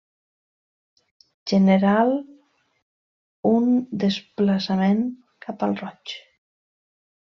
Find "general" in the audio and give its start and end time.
1.51-2.09